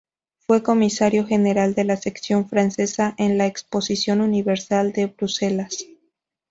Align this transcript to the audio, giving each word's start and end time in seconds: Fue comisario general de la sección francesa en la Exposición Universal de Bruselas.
Fue 0.47 0.63
comisario 0.63 1.27
general 1.27 1.75
de 1.75 1.83
la 1.83 1.95
sección 1.95 2.49
francesa 2.49 3.13
en 3.19 3.37
la 3.37 3.45
Exposición 3.45 4.21
Universal 4.21 4.93
de 4.93 5.05
Bruselas. 5.05 5.85